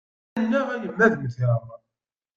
Annaɣ 0.39 0.67
a 0.73 0.75
yemma 0.81 1.03
ad 1.05 1.13
mmteɣ. 1.17 1.63